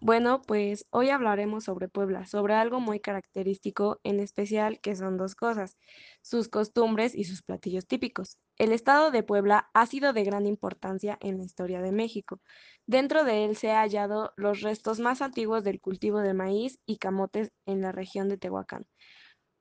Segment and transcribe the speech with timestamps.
[0.00, 5.34] Bueno, pues hoy hablaremos sobre Puebla, sobre algo muy característico, en especial que son dos
[5.34, 5.76] cosas,
[6.22, 8.38] sus costumbres y sus platillos típicos.
[8.58, 12.40] El estado de Puebla ha sido de gran importancia en la historia de México.
[12.86, 16.98] Dentro de él se han hallado los restos más antiguos del cultivo de maíz y
[16.98, 18.86] camotes en la región de Tehuacán.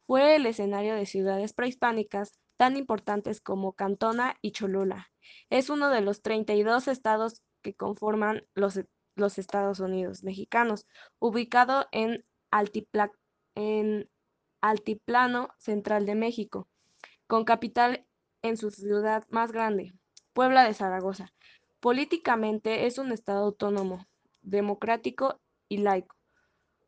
[0.05, 5.08] Fue el escenario de ciudades prehispánicas tan importantes como Cantona y Cholula.
[5.49, 8.80] Es uno de los 32 estados que conforman los
[9.17, 10.85] los Estados Unidos mexicanos,
[11.20, 12.26] ubicado en,
[13.55, 14.09] en
[14.62, 16.67] Altiplano Central de México,
[17.27, 18.05] con capital
[18.41, 19.93] en su ciudad más grande,
[20.34, 21.34] Puebla de Zaragoza.
[21.80, 24.07] Políticamente es un estado autónomo,
[24.41, 26.15] democrático y laico,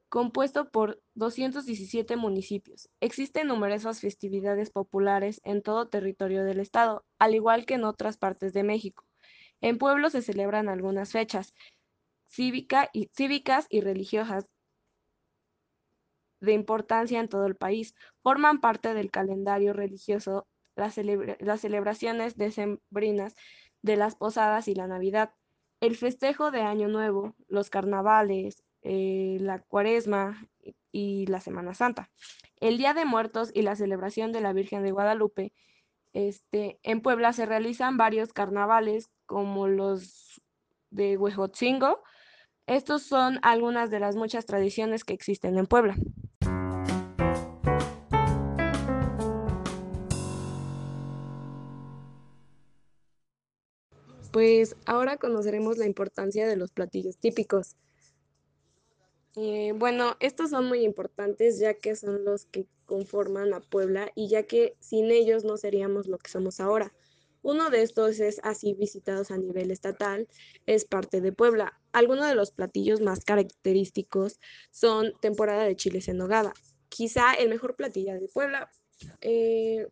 [0.10, 2.90] compuesto por 217 municipios.
[3.00, 8.54] Existen numerosas festividades populares en todo territorio del estado, al igual que en otras partes
[8.54, 9.06] de México.
[9.62, 11.54] En Pueblo se celebran algunas fechas,
[12.30, 14.46] cívica y, cívicas y religiosas
[16.40, 17.96] de importancia en todo el país.
[18.22, 20.98] Forman parte del calendario religioso las,
[21.40, 23.36] las celebraciones decembrinas
[23.82, 25.34] de las posadas y la Navidad,
[25.82, 30.48] el festejo de Año Nuevo, los carnavales, eh, la cuaresma
[30.92, 32.10] y la Semana Santa.
[32.60, 35.54] El Día de Muertos y la celebración de la Virgen de Guadalupe.
[36.14, 40.42] Este, en Puebla se realizan varios carnavales como los
[40.90, 42.04] de Huejotzingo,
[42.70, 45.96] estos son algunas de las muchas tradiciones que existen en Puebla.
[54.32, 57.76] Pues ahora conoceremos la importancia de los platillos típicos.
[59.36, 64.28] Eh, bueno, estos son muy importantes ya que son los que conforman a Puebla y
[64.28, 66.94] ya que sin ellos no seríamos lo que somos ahora.
[67.42, 70.28] Uno de estos es así visitados a nivel estatal,
[70.66, 71.80] es parte de Puebla.
[71.92, 74.40] Algunos de los platillos más característicos
[74.72, 76.54] son temporada de chiles en nogada.
[76.90, 78.70] Quizá el mejor platillo de Puebla.
[79.22, 79.88] Eh,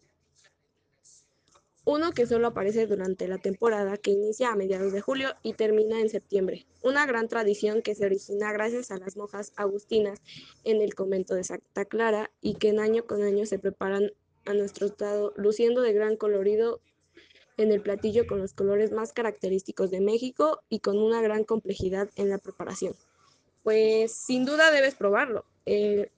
[1.89, 6.01] uno que solo aparece durante la temporada que inicia a mediados de julio y termina
[6.01, 6.65] en septiembre.
[6.83, 10.21] Una gran tradición que se origina gracias a las monjas agustinas
[10.65, 14.11] en el convento de Santa Clara y que en año con año se preparan
[14.43, 16.81] a nuestro estado, luciendo de gran colorido
[17.57, 22.09] en el platillo con los colores más característicos de México y con una gran complejidad
[22.15, 22.95] en la preparación.
[23.63, 25.43] Pues sin duda debes probarlo.
[25.65, 26.09] El,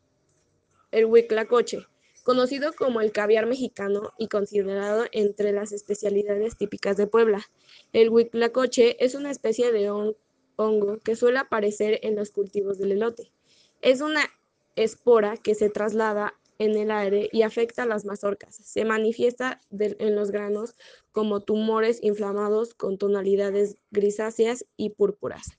[0.92, 1.86] el huitlacoche,
[2.24, 7.42] conocido como el caviar mexicano y considerado entre las especialidades típicas de Puebla.
[7.94, 13.32] El huitlacoche es una especie de hongo que suele aparecer en los cultivos del elote.
[13.82, 14.22] Es una
[14.76, 18.56] espora que se traslada en el aire y afecta a las mazorcas.
[18.56, 20.76] Se manifiesta en los granos
[21.12, 25.58] como tumores inflamados con tonalidades grisáceas y púrpuras.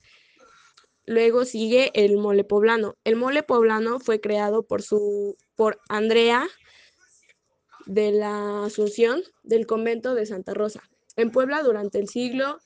[1.07, 2.97] Luego sigue el mole poblano.
[3.03, 6.47] El mole poblano fue creado por, su, por Andrea
[7.87, 10.83] de la Asunción del convento de Santa Rosa.
[11.17, 12.59] En Puebla durante el siglo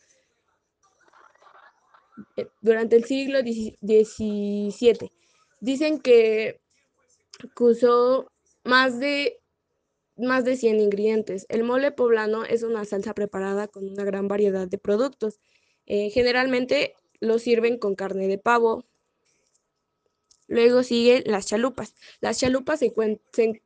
[2.37, 5.11] eh, durante el siglo XVII.
[5.61, 6.61] Dicen que
[7.57, 8.31] que usó
[8.65, 9.41] más de,
[10.17, 11.47] más de 100 ingredientes.
[11.49, 15.41] El mole poblano es una salsa preparada con una gran variedad de productos.
[15.87, 18.85] Eh, generalmente lo sirven con carne de pavo.
[20.47, 21.95] Luego siguen las chalupas.
[22.21, 22.93] Las chalupas se,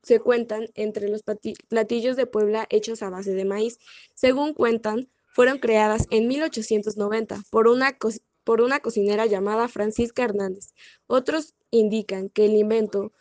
[0.02, 1.22] se cuentan entre los
[1.68, 3.78] platillos de Puebla hechos a base de maíz.
[4.14, 7.96] Según cuentan, fueron creadas en 1890 por una,
[8.44, 10.72] por una cocinera llamada Francisca Hernández.
[11.06, 13.12] Otros indican que el invento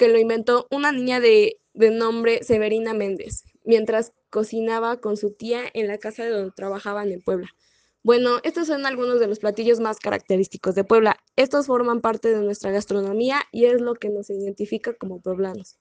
[0.00, 5.64] que lo inventó una niña de, de nombre Severina Méndez, mientras cocinaba con su tía
[5.74, 7.50] en la casa de donde trabajaban en Puebla.
[8.02, 11.18] Bueno, estos son algunos de los platillos más característicos de Puebla.
[11.36, 15.76] Estos forman parte de nuestra gastronomía y es lo que nos identifica como pueblanos.